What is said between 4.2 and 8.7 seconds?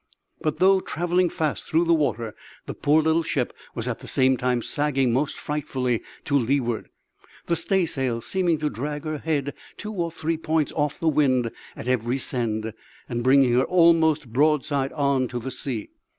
time sagging most frightfully to leeward, the staysail seeming to